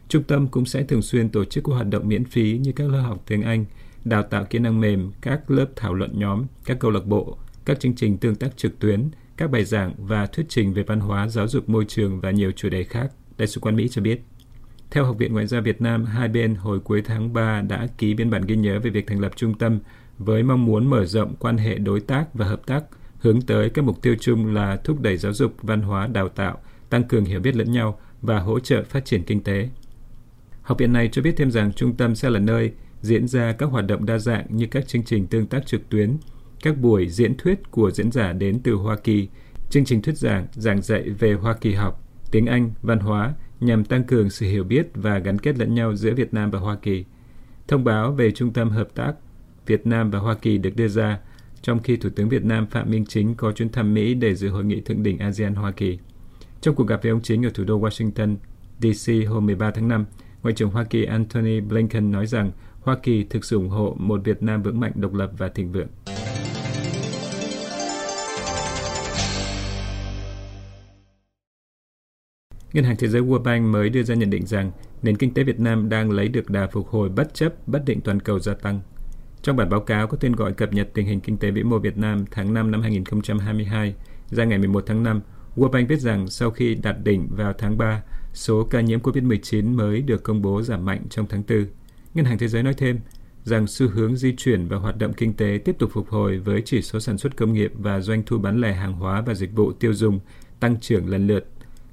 Trung 0.09 0.23
tâm 0.23 0.49
cũng 0.49 0.67
sẽ 0.67 0.83
thường 0.83 1.03
xuyên 1.03 1.29
tổ 1.29 1.45
chức 1.45 1.65
các 1.65 1.73
hoạt 1.73 1.87
động 1.87 2.09
miễn 2.09 2.25
phí 2.25 2.59
như 2.59 2.73
các 2.73 2.89
lớp 2.91 3.01
học 3.01 3.23
tiếng 3.27 3.43
Anh, 3.43 3.65
đào 4.05 4.23
tạo 4.23 4.45
kỹ 4.45 4.59
năng 4.59 4.81
mềm, 4.81 5.13
các 5.21 5.51
lớp 5.51 5.67
thảo 5.77 5.95
luận 5.95 6.19
nhóm, 6.19 6.45
các 6.65 6.79
câu 6.81 6.91
lạc 6.91 7.07
bộ, 7.07 7.39
các 7.65 7.81
chương 7.81 7.95
trình 7.95 8.19
tương 8.19 8.37
tác 8.37 8.57
trực 8.57 8.79
tuyến, 8.79 9.09
các 9.37 9.51
bài 9.51 9.65
giảng 9.65 9.95
và 9.99 10.27
thuyết 10.27 10.47
trình 10.49 10.75
về 10.75 10.83
văn 10.83 11.01
hóa, 11.01 11.29
giáo 11.29 11.49
dục 11.49 11.69
môi 11.69 11.85
trường 11.85 12.21
và 12.21 12.31
nhiều 12.31 12.53
chủ 12.53 12.69
đề 12.69 12.85
khác, 12.85 13.13
Đại 13.39 13.49
sứ 13.49 13.61
quán 13.61 13.77
Mỹ 13.77 13.89
cho 13.89 14.03
biết. 14.03 14.21
Theo 14.91 15.05
Học 15.05 15.17
viện 15.19 15.33
Ngoại 15.33 15.47
giao 15.47 15.63
Việt 15.63 15.81
Nam, 15.81 16.05
hai 16.05 16.29
bên 16.29 16.55
hồi 16.55 16.81
cuối 16.81 17.03
tháng 17.03 17.33
3 17.33 17.61
đã 17.61 17.87
ký 17.99 18.15
biên 18.15 18.31
bản 18.31 18.43
ghi 18.47 18.57
nhớ 18.57 18.81
về 18.81 18.91
việc 18.91 19.07
thành 19.07 19.21
lập 19.21 19.33
trung 19.37 19.59
tâm 19.59 19.79
với 20.19 20.43
mong 20.43 20.65
muốn 20.65 20.91
mở 20.91 21.05
rộng 21.05 21.35
quan 21.39 21.59
hệ 21.59 21.79
đối 21.79 22.01
tác 22.01 22.35
và 22.35 22.47
hợp 22.47 22.67
tác 22.67 22.85
hướng 23.19 23.43
tới 23.43 23.71
các 23.71 23.85
mục 23.85 24.03
tiêu 24.03 24.17
chung 24.21 24.55
là 24.55 24.77
thúc 24.77 25.01
đẩy 25.01 25.17
giáo 25.17 25.33
dục, 25.33 25.53
văn 25.63 25.83
hóa, 25.83 26.07
đào 26.07 26.29
tạo, 26.29 26.59
tăng 26.91 27.05
cường 27.05 27.25
hiểu 27.25 27.41
biết 27.41 27.57
lẫn 27.57 27.73
nhau 27.73 27.99
và 28.23 28.39
hỗ 28.39 28.61
trợ 28.61 28.85
phát 28.85 29.05
triển 29.05 29.23
kinh 29.23 29.43
tế. 29.43 29.69
Học 30.63 30.79
viện 30.79 30.93
này 30.93 31.09
cho 31.13 31.23
biết 31.23 31.35
thêm 31.37 31.51
rằng 31.51 31.73
trung 31.73 31.97
tâm 31.97 32.15
sẽ 32.15 32.31
là 32.31 32.39
nơi 32.39 32.73
diễn 33.01 33.29
ra 33.29 33.53
các 33.53 33.67
hoạt 33.67 33.87
động 33.87 34.07
đa 34.07 34.19
dạng 34.19 34.47
như 34.51 34.67
các 34.67 34.89
chương 34.89 35.03
trình 35.03 35.27
tương 35.27 35.47
tác 35.47 35.67
trực 35.67 35.89
tuyến, 35.89 36.17
các 36.63 36.79
buổi 36.79 37.09
diễn 37.09 37.37
thuyết 37.37 37.71
của 37.71 37.91
diễn 37.91 38.13
giả 38.13 38.33
đến 38.33 38.61
từ 38.63 38.73
Hoa 38.73 38.97
Kỳ, 38.97 39.29
chương 39.71 39.85
trình 39.85 40.03
thuyết 40.03 40.19
giảng, 40.19 40.47
giảng 40.53 40.83
dạy 40.83 41.03
về 41.03 41.33
Hoa 41.33 41.55
Kỳ 41.55 41.73
học, 41.75 42.08
tiếng 42.31 42.47
Anh, 42.47 42.71
văn 42.83 42.99
hóa 42.99 43.35
nhằm 43.61 43.85
tăng 43.85 44.05
cường 44.05 44.31
sự 44.31 44.47
hiểu 44.47 44.65
biết 44.65 44.89
và 44.95 45.19
gắn 45.19 45.39
kết 45.39 45.59
lẫn 45.59 45.75
nhau 45.75 45.95
giữa 45.95 46.15
Việt 46.15 46.35
Nam 46.35 46.51
và 46.51 46.59
Hoa 46.59 46.77
Kỳ. 46.77 47.05
Thông 47.69 47.85
báo 47.85 48.13
về 48.13 48.31
Trung 48.31 48.53
tâm 48.53 48.71
Hợp 48.71 48.89
tác 48.95 49.13
Việt 49.67 49.87
Nam 49.87 50.11
và 50.11 50.19
Hoa 50.19 50.35
Kỳ 50.35 50.59
được 50.59 50.77
đưa 50.77 50.89
ra 50.89 51.19
trong 51.63 51.83
khi 51.83 51.97
Thủ 51.97 52.09
tướng 52.17 52.29
Việt 52.29 52.45
Nam 52.45 52.67
Phạm 52.67 52.91
Minh 52.91 53.05
Chính 53.07 53.35
có 53.35 53.53
chuyến 53.53 53.69
thăm 53.69 53.95
Mỹ 53.95 54.15
để 54.15 54.35
dự 54.35 54.49
hội 54.49 54.65
nghị 54.65 54.81
thượng 54.81 55.03
đỉnh 55.03 55.19
ASEAN-Hoa 55.19 55.71
Kỳ. 55.71 55.99
Trong 56.61 56.75
cuộc 56.75 56.87
gặp 56.87 57.03
với 57.03 57.11
ông 57.11 57.23
Chính 57.23 57.47
ở 57.47 57.51
thủ 57.55 57.65
đô 57.65 57.81
Washington, 57.81 58.37
D.C. 58.81 59.29
hôm 59.29 59.47
13 59.47 59.71
tháng 59.71 59.89
5, 59.89 60.05
Ngoại 60.43 60.55
trưởng 60.55 60.71
Hoa 60.71 60.85
Kỳ 60.85 61.05
Antony 61.05 61.61
Blinken 61.61 62.11
nói 62.11 62.27
rằng 62.27 62.51
Hoa 62.81 62.97
Kỳ 63.03 63.25
thực 63.25 63.45
sự 63.45 63.57
ủng 63.57 63.69
hộ 63.69 63.97
một 63.99 64.21
Việt 64.25 64.43
Nam 64.43 64.63
vững 64.63 64.81
mạnh, 64.81 64.93
độc 64.95 65.15
lập 65.15 65.31
và 65.39 65.49
thịnh 65.49 65.73
vượng. 65.73 65.89
Ngân 72.73 72.85
hàng 72.85 72.97
Thế 72.97 73.09
giới 73.09 73.23
World 73.23 73.43
Bank 73.43 73.67
mới 73.67 73.91
đưa 73.91 74.03
ra 74.03 74.15
nhận 74.15 74.31
định 74.31 74.47
rằng 74.47 74.71
nền 75.03 75.17
kinh 75.17 75.35
tế 75.35 75.45
Việt 75.45 75.61
Nam 75.61 75.89
đang 75.89 76.11
lấy 76.11 76.29
được 76.29 76.51
đà 76.51 76.67
phục 76.67 76.89
hồi 76.89 77.09
bất 77.09 77.35
chấp 77.35 77.69
bất 77.69 77.85
định 77.85 78.01
toàn 78.01 78.21
cầu 78.21 78.39
gia 78.39 78.55
tăng. 78.55 78.81
Trong 79.43 79.57
bản 79.57 79.69
báo 79.69 79.81
cáo 79.81 80.07
có 80.07 80.17
tên 80.17 80.33
gọi 80.33 80.53
cập 80.53 80.73
nhật 80.73 80.89
tình 80.95 81.07
hình 81.07 81.21
kinh 81.21 81.37
tế 81.37 81.51
vĩ 81.51 81.63
mô 81.63 81.79
Việt 81.79 81.99
Nam 81.99 82.25
tháng 82.31 82.55
5 82.55 82.71
năm 82.71 82.83
2022 82.83 83.95
ra 84.31 84.45
ngày 84.45 84.59
11 84.59 84.85
tháng 84.87 85.03
5, 85.03 85.21
World 85.57 85.71
Bank 85.71 85.89
viết 85.89 86.01
rằng 86.01 86.29
sau 86.29 86.51
khi 86.51 86.75
đạt 86.75 86.97
đỉnh 87.05 87.29
vào 87.31 87.53
tháng 87.53 87.79
3, 87.79 88.03
số 88.33 88.65
ca 88.65 88.81
nhiễm 88.81 89.01
COVID-19 89.01 89.77
mới 89.77 90.03
được 90.03 90.23
công 90.23 90.43
bố 90.43 90.63
giảm 90.63 90.85
mạnh 90.85 91.03
trong 91.11 91.27
tháng 91.29 91.43
4. 91.49 91.67
Ngân 92.15 92.25
hàng 92.25 92.39
Thế 92.39 92.49
giới 92.49 92.63
nói 92.63 92.75
thêm 92.75 92.99
rằng 93.45 93.67
xu 93.67 93.89
hướng 93.89 94.17
di 94.17 94.35
chuyển 94.37 94.69
và 94.69 94.77
hoạt 94.77 94.99
động 94.99 95.13
kinh 95.13 95.35
tế 95.35 95.59
tiếp 95.65 95.77
tục 95.79 95.91
phục 95.93 96.09
hồi 96.09 96.39
với 96.39 96.63
chỉ 96.65 96.83
số 96.83 97.01
sản 97.01 97.19
xuất 97.19 97.37
công 97.37 97.53
nghiệp 97.53 97.73
và 97.75 98.01
doanh 98.01 98.23
thu 98.27 98.39
bán 98.39 98.61
lẻ 98.61 98.73
hàng 98.73 98.93
hóa 98.93 99.21
và 99.21 99.35
dịch 99.35 99.53
vụ 99.55 99.73
tiêu 99.73 99.95
dùng 99.95 100.21
tăng 100.61 100.81
trưởng 100.81 101.09
lần 101.09 101.27
lượt 101.27 101.47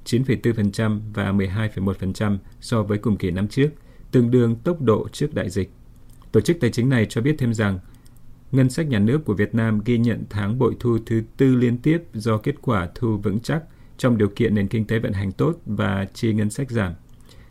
9,4% 0.06 1.00
và 1.14 1.32
12,1% 1.32 2.38
so 2.60 2.82
với 2.82 2.98
cùng 2.98 3.16
kỳ 3.16 3.30
năm 3.30 3.48
trước, 3.48 3.68
tương 4.10 4.30
đương 4.30 4.56
tốc 4.56 4.82
độ 4.82 5.08
trước 5.12 5.34
đại 5.34 5.50
dịch. 5.50 5.70
Tổ 6.32 6.40
chức 6.40 6.56
tài 6.60 6.70
chính 6.70 6.88
này 6.88 7.06
cho 7.08 7.20
biết 7.20 7.34
thêm 7.38 7.54
rằng, 7.54 7.78
ngân 8.52 8.70
sách 8.70 8.88
nhà 8.88 8.98
nước 8.98 9.24
của 9.24 9.34
Việt 9.34 9.54
Nam 9.54 9.80
ghi 9.84 9.98
nhận 9.98 10.24
tháng 10.30 10.58
bội 10.58 10.76
thu 10.80 10.98
thứ 11.06 11.22
tư 11.36 11.54
liên 11.54 11.78
tiếp 11.78 12.02
do 12.14 12.38
kết 12.38 12.54
quả 12.62 12.88
thu 12.94 13.16
vững 13.16 13.40
chắc 13.40 13.62
trong 13.98 14.18
điều 14.18 14.28
kiện 14.28 14.54
nền 14.54 14.68
kinh 14.68 14.86
tế 14.86 14.98
vận 14.98 15.12
hành 15.12 15.32
tốt 15.32 15.56
và 15.66 16.06
chi 16.14 16.32
ngân 16.32 16.50
sách 16.50 16.70
giảm. 16.70 16.92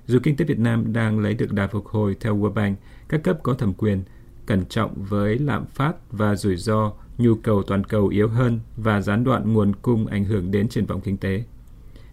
Dù 0.08 0.20
kinh 0.24 0.36
tế 0.36 0.46
Việt 0.46 0.60
Nam 0.60 0.94
đang 0.94 1.20
lấy 1.20 1.34
được 1.34 1.52
đà 1.52 1.68
phục 1.68 1.88
hồi 1.88 2.16
theo 2.20 2.38
World 2.38 2.54
Bank, 2.54 2.80
các 3.10 3.24
cấp 3.24 3.40
có 3.44 3.54
thẩm 3.54 3.74
quyền 3.74 4.04
cẩn 4.46 4.66
trọng 4.66 5.04
với 5.04 5.40
lạm 5.40 5.66
phát 5.66 6.12
và 6.12 6.36
rủi 6.36 6.56
ro, 6.56 6.94
nhu 7.18 7.36
cầu 7.36 7.64
toàn 7.64 7.84
cầu 7.84 8.08
yếu 8.08 8.28
hơn 8.28 8.60
và 8.78 9.02
gián 9.02 9.24
đoạn 9.24 9.54
nguồn 9.54 9.76
cung 9.76 10.08
ảnh 10.08 10.24
hưởng 10.24 10.52
đến 10.52 10.70
triển 10.70 10.86
vọng 10.86 11.02
kinh 11.02 11.18
tế. 11.18 11.44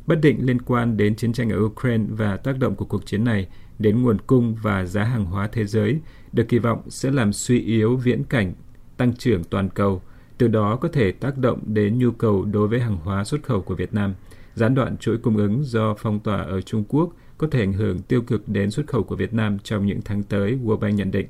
Bất 0.06 0.20
định 0.22 0.46
liên 0.46 0.62
quan 0.62 0.96
đến 0.96 1.16
chiến 1.16 1.32
tranh 1.32 1.50
ở 1.50 1.58
Ukraine 1.58 2.04
và 2.10 2.37
tác 2.37 2.58
động 2.58 2.76
của 2.76 2.84
cuộc 2.84 3.06
chiến 3.06 3.25
này 3.25 3.49
đến 3.78 4.02
nguồn 4.02 4.19
cung 4.26 4.54
và 4.62 4.84
giá 4.84 5.04
hàng 5.04 5.25
hóa 5.25 5.49
thế 5.52 5.66
giới 5.66 5.99
được 6.32 6.48
kỳ 6.48 6.58
vọng 6.58 6.82
sẽ 6.88 7.10
làm 7.10 7.32
suy 7.32 7.60
yếu 7.60 7.96
viễn 7.96 8.24
cảnh 8.24 8.53
tăng 8.96 9.17
trưởng 9.17 9.44
toàn 9.44 9.69
cầu, 9.69 10.03
từ 10.38 10.48
đó 10.48 10.76
có 10.76 10.88
thể 10.88 11.12
tác 11.12 11.38
động 11.38 11.60
đến 11.67 11.98
nhu 11.98 12.10
cầu 12.10 12.44
đối 12.44 12.69
với 12.69 12.81
hàng 12.81 12.96
hóa 12.96 13.24
xuất 13.24 13.43
khẩu 13.43 13.62
của 13.62 13.74
Việt 13.74 13.94
Nam. 13.94 14.15
Gián 14.55 14.74
đoạn 14.74 14.96
chuỗi 14.96 15.19
cung 15.19 15.36
ứng 15.36 15.65
do 15.65 15.94
phong 15.94 16.20
tỏa 16.20 16.43
ở 16.43 16.60
Trung 16.60 16.84
Quốc 16.88 17.12
có 17.38 17.46
thể 17.50 17.60
ảnh 17.60 17.72
hưởng 17.72 17.98
tiêu 17.98 18.22
cực 18.22 18.48
đến 18.48 18.70
xuất 18.70 18.86
khẩu 18.86 19.03
của 19.03 19.17
Việt 19.17 19.34
Nam 19.34 19.58
trong 19.58 19.86
những 19.86 20.00
tháng 20.05 20.22
tới, 20.22 20.58
World 20.65 20.79
Bank 20.79 20.94
nhận 20.94 21.10
định. 21.10 21.26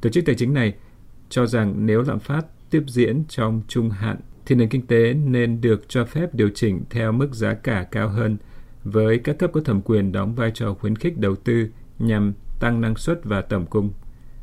Tổ 0.00 0.10
chức 0.10 0.24
tài 0.26 0.34
chính 0.34 0.54
này 0.54 0.74
cho 1.28 1.46
rằng 1.46 1.86
nếu 1.86 2.02
lạm 2.02 2.18
phát 2.18 2.46
tiếp 2.70 2.82
diễn 2.86 3.24
trong 3.28 3.62
trung 3.68 3.90
hạn 3.90 4.16
thì 4.48 4.54
nền 4.54 4.68
kinh 4.68 4.86
tế 4.86 5.14
nên 5.14 5.60
được 5.60 5.88
cho 5.88 6.04
phép 6.04 6.34
điều 6.34 6.48
chỉnh 6.54 6.84
theo 6.90 7.12
mức 7.12 7.34
giá 7.34 7.54
cả 7.54 7.86
cao 7.90 8.08
hơn 8.08 8.36
với 8.84 9.18
các 9.18 9.38
cấp 9.38 9.50
có 9.52 9.60
thẩm 9.60 9.82
quyền 9.82 10.12
đóng 10.12 10.34
vai 10.34 10.50
trò 10.54 10.74
khuyến 10.74 10.96
khích 10.96 11.18
đầu 11.18 11.36
tư 11.36 11.68
nhằm 11.98 12.32
tăng 12.60 12.80
năng 12.80 12.96
suất 12.96 13.24
và 13.24 13.40
tổng 13.40 13.66
cung. 13.66 13.90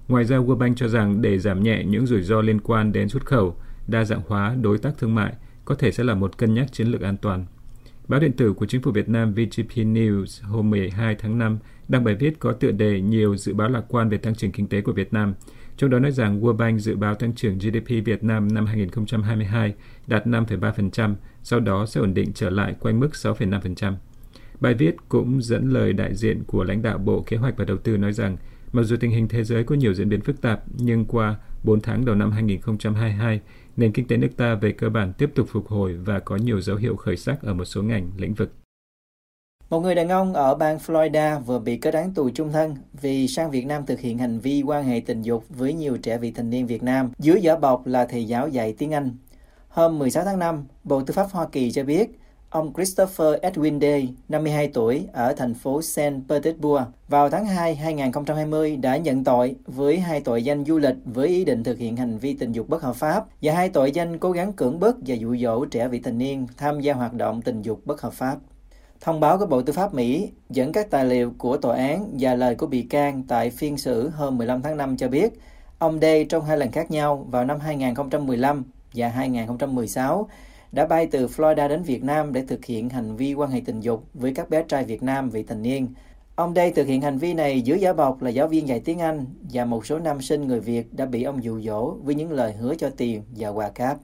Ngoài 0.08 0.26
ra, 0.26 0.38
World 0.38 0.58
Bank 0.58 0.78
cho 0.78 0.88
rằng 0.88 1.22
để 1.22 1.40
giảm 1.40 1.64
nhẹ 1.64 1.84
những 1.84 2.06
rủi 2.06 2.22
ro 2.22 2.42
liên 2.42 2.60
quan 2.62 2.92
đến 2.92 3.10
xuất 3.10 3.26
khẩu, 3.26 3.56
đa 3.88 4.04
dạng 4.06 4.22
hóa 4.28 4.56
đối 4.62 4.78
tác 4.78 4.98
thương 4.98 5.16
mại 5.16 5.34
có 5.66 5.76
thể 5.76 5.92
sẽ 5.92 6.04
là 6.04 6.14
một 6.14 6.38
cân 6.38 6.54
nhắc 6.54 6.74
chiến 6.74 6.88
lược 6.88 7.02
an 7.02 7.18
toàn. 7.18 7.46
Báo 8.08 8.20
điện 8.20 8.34
tử 8.34 8.54
của 8.54 8.66
chính 8.66 8.82
phủ 8.82 8.92
Việt 8.92 9.10
Nam 9.10 9.34
VGP 9.34 9.76
News 9.76 10.48
hôm 10.48 10.70
12 10.70 11.16
tháng 11.16 11.38
5 11.38 11.58
đăng 11.88 12.04
bài 12.04 12.16
viết 12.16 12.40
có 12.40 12.52
tựa 12.52 12.72
đề 12.72 13.02
nhiều 13.02 13.38
dự 13.38 13.54
báo 13.54 13.70
lạc 13.70 13.84
quan 13.88 14.10
về 14.10 14.18
tăng 14.18 14.36
trưởng 14.36 14.52
kinh 14.52 14.68
tế 14.68 14.82
của 14.82 14.92
Việt 14.92 15.14
Nam– 15.14 15.34
trong 15.78 15.90
đó 15.90 16.00
nói 16.00 16.12
rằng 16.12 16.42
World 16.42 16.58
Bank 16.58 16.80
dự 16.80 16.96
báo 16.96 17.16
tăng 17.16 17.36
trưởng 17.36 17.58
GDP 17.58 18.06
Việt 18.06 18.24
Nam 18.24 18.48
năm 18.54 18.66
2022 18.66 19.74
đạt 20.08 20.28
5,3%, 20.28 21.16
sau 21.44 21.60
đó 21.60 21.86
sẽ 21.86 22.02
ổn 22.02 22.14
định 22.14 22.34
trở 22.34 22.50
lại 22.50 22.76
quanh 22.80 23.00
mức 23.00 23.10
6,5%. 23.14 23.94
Bài 24.60 24.74
viết 24.74 24.96
cũng 25.10 25.42
dẫn 25.42 25.70
lời 25.70 25.94
đại 25.94 26.16
diện 26.16 26.44
của 26.48 26.64
lãnh 26.64 26.82
đạo 26.82 26.98
Bộ 26.98 27.24
Kế 27.28 27.38
hoạch 27.38 27.58
và 27.58 27.66
Đầu 27.66 27.78
tư 27.78 27.98
nói 27.98 28.14
rằng, 28.14 28.38
mặc 28.72 28.84
dù 28.84 28.96
tình 29.00 29.12
hình 29.12 29.28
thế 29.28 29.44
giới 29.44 29.64
có 29.64 29.76
nhiều 29.76 29.94
diễn 29.94 30.10
biến 30.10 30.22
phức 30.22 30.42
tạp, 30.42 30.64
nhưng 30.78 31.06
qua 31.06 31.36
4 31.64 31.82
tháng 31.82 32.06
đầu 32.06 32.16
năm 32.16 32.32
2022, 32.32 33.42
nền 33.78 33.92
kinh 33.92 34.08
tế 34.08 34.18
nước 34.18 34.38
ta 34.38 34.56
về 34.56 34.72
cơ 34.72 34.90
bản 34.90 35.14
tiếp 35.14 35.30
tục 35.36 35.48
phục 35.52 35.68
hồi 35.68 35.94
và 35.94 36.20
có 36.20 36.36
nhiều 36.36 36.62
dấu 36.62 36.76
hiệu 36.76 36.96
khởi 36.96 37.18
sắc 37.18 37.42
ở 37.42 37.54
một 37.54 37.66
số 37.66 37.84
ngành, 37.84 38.12
lĩnh 38.18 38.34
vực. 38.34 38.52
Một 39.70 39.80
người 39.80 39.96
đàn 39.96 40.10
ông 40.10 40.34
ở 40.34 40.56
bang 40.56 40.78
Florida 40.78 41.40
vừa 41.40 41.60
bị 41.60 41.78
kết 41.78 41.94
án 41.94 42.14
tù 42.14 42.30
trung 42.30 42.52
thân 42.52 42.76
vì 42.94 43.28
sang 43.28 43.52
Việt 43.52 43.66
Nam 43.66 43.86
thực 43.86 44.00
hiện 44.00 44.18
hành 44.18 44.40
vi 44.40 44.64
quan 44.66 44.84
hệ 44.84 45.02
tình 45.06 45.22
dục 45.22 45.44
với 45.50 45.74
nhiều 45.74 45.98
trẻ 45.98 46.18
vị 46.18 46.32
thành 46.32 46.50
niên 46.50 46.68
Việt 46.68 46.84
Nam 46.84 47.12
dưới 47.20 47.42
vỏ 47.46 47.56
bọc 47.56 47.88
là 47.88 48.06
thầy 48.06 48.26
giáo 48.26 48.48
dạy 48.48 48.74
tiếng 48.78 48.94
Anh. 48.94 49.12
Hôm 49.70 50.00
16 50.00 50.24
tháng 50.26 50.40
5, 50.40 50.66
Bộ 50.84 51.02
Tư 51.02 51.14
pháp 51.14 51.28
Hoa 51.32 51.48
Kỳ 51.52 51.72
cho 51.72 51.84
biết 51.84 52.20
ông 52.50 52.74
Christopher 52.74 53.28
Edwin 53.42 53.80
Day, 53.80 54.14
52 54.30 54.68
tuổi, 54.68 55.08
ở 55.14 55.34
thành 55.34 55.54
phố 55.54 55.82
St. 55.82 56.00
Petersburg, 56.30 56.84
vào 57.08 57.30
tháng 57.30 57.46
2 57.46 57.76
2020 57.76 58.78
đã 58.78 58.98
nhận 58.98 59.24
tội 59.24 59.56
với 59.66 60.00
hai 60.00 60.22
tội 60.22 60.44
danh 60.44 60.66
du 60.66 60.78
lịch 60.78 60.96
với 61.06 61.28
ý 61.28 61.46
định 61.46 61.64
thực 61.64 61.78
hiện 61.78 61.96
hành 61.98 62.18
vi 62.18 62.34
tình 62.34 62.52
dục 62.52 62.70
bất 62.70 62.82
hợp 62.82 62.96
pháp 62.96 63.26
và 63.42 63.54
hai 63.54 63.70
tội 63.70 63.92
danh 63.92 64.18
cố 64.18 64.32
gắng 64.32 64.54
cưỡng 64.54 64.80
bức 64.80 64.98
và 65.06 65.16
dụ 65.16 65.36
dỗ 65.36 65.66
trẻ 65.66 65.88
vị 65.88 66.00
thành 66.00 66.18
niên 66.18 66.48
tham 66.58 66.80
gia 66.80 66.94
hoạt 66.94 67.14
động 67.14 67.42
tình 67.42 67.62
dục 67.62 67.82
bất 67.86 68.02
hợp 68.02 68.14
pháp. 68.14 68.38
Thông 69.02 69.20
báo 69.20 69.38
của 69.38 69.46
Bộ 69.46 69.62
Tư 69.62 69.74
pháp 69.74 69.94
Mỹ 69.94 70.32
dẫn 70.50 70.72
các 70.72 70.90
tài 70.90 71.06
liệu 71.06 71.34
của 71.38 71.58
tòa 71.58 71.78
án 71.78 72.18
và 72.20 72.36
lời 72.36 72.56
của 72.56 72.68
bị 72.68 72.82
can 72.82 73.24
tại 73.28 73.50
phiên 73.50 73.78
xử 73.78 74.10
hôm 74.10 74.38
15 74.38 74.62
tháng 74.62 74.78
5 74.78 74.98
cho 74.98 75.08
biết, 75.08 75.34
ông 75.80 76.00
Day 76.02 76.26
trong 76.26 76.46
hai 76.46 76.58
lần 76.58 76.72
khác 76.72 76.92
nhau 76.92 77.28
vào 77.30 77.46
năm 77.46 77.60
2015 77.60 78.64
và 78.94 79.08
2016 79.08 80.30
đã 80.72 80.86
bay 80.86 81.08
từ 81.08 81.28
Florida 81.28 81.68
đến 81.68 81.84
Việt 81.84 82.04
Nam 82.04 82.34
để 82.34 82.44
thực 82.48 82.66
hiện 82.66 82.90
hành 82.90 83.16
vi 83.16 83.34
quan 83.34 83.52
hệ 83.52 83.62
tình 83.66 83.80
dục 83.82 84.04
với 84.14 84.34
các 84.34 84.50
bé 84.50 84.64
trai 84.68 84.84
Việt 84.84 85.04
Nam 85.04 85.30
vị 85.30 85.44
thành 85.44 85.62
niên. 85.62 85.88
Ông 86.36 86.54
Day 86.54 86.72
thực 86.72 86.88
hiện 86.88 87.02
hành 87.02 87.18
vi 87.18 87.34
này 87.34 87.62
dưới 87.62 87.80
giả 87.80 87.94
bọc 87.94 88.22
là 88.22 88.30
giáo 88.30 88.48
viên 88.48 88.68
dạy 88.68 88.80
tiếng 88.80 89.00
Anh 89.00 89.26
và 89.52 89.66
một 89.66 89.86
số 89.86 90.00
nam 90.00 90.22
sinh 90.22 90.48
người 90.48 90.60
Việt 90.60 90.94
đã 90.94 91.06
bị 91.06 91.24
ông 91.24 91.44
dụ 91.44 91.62
dỗ 91.62 91.92
với 92.04 92.16
những 92.16 92.32
lời 92.32 92.54
hứa 92.54 92.76
cho 92.76 92.90
tiền 92.98 93.24
và 93.38 93.50
quà 93.50 93.70
cáp. 93.70 93.98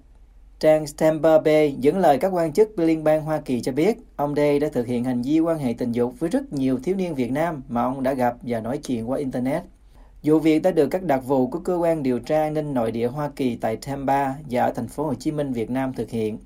Trang 0.62 0.86
Tampa 0.98 1.40
Bay 1.40 1.76
dẫn 1.80 1.98
lời 1.98 2.18
các 2.18 2.28
quan 2.28 2.54
chức 2.54 2.80
liên 2.80 3.04
bang 3.04 3.22
Hoa 3.22 3.42
Kỳ 3.42 3.62
cho 3.62 3.72
biết, 3.72 3.98
ông 4.16 4.36
Day 4.36 4.60
đã 4.60 4.70
thực 4.74 4.88
hiện 4.88 5.04
hành 5.04 5.22
vi 5.22 5.40
quan 5.40 5.60
hệ 5.60 5.74
tình 5.78 5.92
dục 5.92 6.14
với 6.20 6.30
rất 6.30 6.54
nhiều 6.54 6.80
thiếu 6.84 6.96
niên 6.96 7.16
Việt 7.16 7.32
Nam 7.32 7.64
mà 7.70 7.84
ông 7.84 8.04
đã 8.04 8.14
gặp 8.14 8.36
và 8.42 8.60
nói 8.60 8.78
chuyện 8.78 9.10
qua 9.10 9.18
Internet. 9.18 9.64
Vụ 10.24 10.40
việc 10.40 10.60
đã 10.60 10.72
được 10.72 10.88
các 10.88 11.04
đặc 11.04 11.22
vụ 11.26 11.48
của 11.48 11.60
cơ 11.60 11.76
quan 11.76 12.04
điều 12.04 12.20
tra 12.20 12.42
an 12.42 12.54
ninh 12.54 12.74
nội 12.74 12.92
địa 12.92 13.08
Hoa 13.08 13.32
Kỳ 13.36 13.56
tại 13.56 13.76
Tampa 13.76 14.34
và 14.50 14.64
ở 14.64 14.72
thành 14.72 14.88
phố 14.88 15.04
Hồ 15.04 15.14
Chí 15.14 15.32
Minh, 15.32 15.54
Việt 15.54 15.70
Nam 15.70 15.94
thực 15.94 16.10
hiện. 16.10 16.38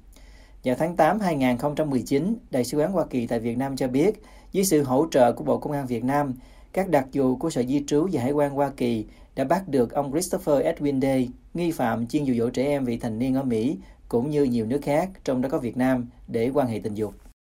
Vào 0.64 0.76
tháng 0.76 0.96
8 0.96 1.20
2019, 1.20 2.36
Đại 2.52 2.64
sứ 2.64 2.78
quán 2.78 2.92
Hoa 2.92 3.06
Kỳ 3.06 3.28
tại 3.28 3.40
Việt 3.40 3.58
Nam 3.58 3.76
cho 3.76 3.88
biết, 3.88 4.22
dưới 4.52 4.66
sự 4.66 4.84
hỗ 4.84 5.08
trợ 5.12 5.34
của 5.34 5.44
Bộ 5.44 5.58
Công 5.58 5.74
an 5.74 5.88
Việt 5.88 6.04
Nam, 6.04 6.34
các 6.74 6.90
đặc 6.90 7.06
vụ 7.14 7.36
của 7.36 7.50
Sở 7.50 7.64
Di 7.64 7.84
trú 7.88 8.08
và 8.12 8.22
Hải 8.22 8.32
quan 8.32 8.52
Hoa 8.52 8.72
Kỳ 8.78 9.06
đã 9.36 9.44
bắt 9.44 9.68
được 9.68 9.94
ông 9.94 10.12
Christopher 10.12 10.66
Edwin 10.66 11.02
Day, 11.02 11.30
nghi 11.54 11.72
phạm 11.72 12.08
chuyên 12.08 12.24
dụ 12.24 12.34
dỗ 12.34 12.50
trẻ 12.50 12.64
em 12.64 12.86
vị 12.86 12.98
thành 12.98 13.20
niên 13.20 13.36
ở 13.36 13.44
Mỹ, 13.44 13.78
cũng 14.16 14.30
như 14.30 14.44
nhiều 14.44 14.66
nước 14.66 14.80
khác, 14.82 15.10
trong 15.24 15.42
đó 15.42 15.50
có 15.50 15.58
Việt 15.58 15.78
Nam, 15.78 16.08
để 16.28 16.52
quan 16.54 16.68
hệ 16.68 16.80
tình 16.84 16.94
dục. 16.94 17.14